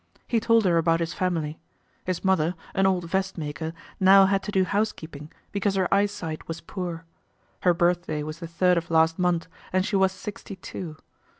[0.27, 1.59] He told her about his family.
[2.05, 6.59] His mother, an old vest maker, now had to do housekeeping because her eyesight was
[6.59, 7.05] poor.
[7.59, 10.97] Her birthday was the third of last month and she was sixty two.